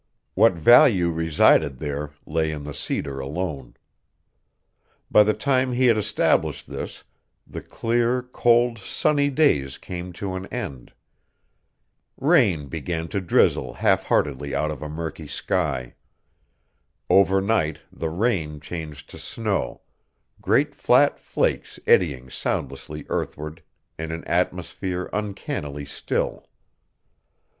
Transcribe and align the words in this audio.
What 0.33 0.53
value 0.53 1.11
resided 1.11 1.77
there 1.77 2.09
lay 2.25 2.49
in 2.49 2.63
the 2.63 2.73
cedar 2.73 3.19
alone. 3.19 3.75
By 5.11 5.21
the 5.21 5.35
time 5.35 5.73
he 5.73 5.85
had 5.85 5.95
established 5.95 6.67
this, 6.67 7.03
the 7.45 7.61
clear, 7.61 8.23
cold, 8.23 8.79
sunny 8.79 9.29
days 9.29 9.77
came 9.77 10.11
to 10.13 10.33
an 10.33 10.47
end. 10.47 10.91
Rain 12.17 12.67
began 12.67 13.09
to 13.09 13.21
drizzle 13.21 13.73
half 13.73 14.05
heartedly 14.05 14.55
out 14.55 14.71
of 14.71 14.81
a 14.81 14.89
murky 14.89 15.27
sky. 15.27 15.93
Overnight 17.07 17.81
the 17.91 18.09
rain 18.09 18.59
changed 18.59 19.07
to 19.11 19.19
snow, 19.19 19.81
great 20.41 20.73
flat 20.73 21.19
flakes 21.19 21.79
eddying 21.85 22.31
soundlessly 22.31 23.05
earthward 23.07 23.61
in 23.99 24.11
an 24.11 24.23
atmosphere 24.23 25.11
uncannily 25.13 25.85
still. 25.85 26.49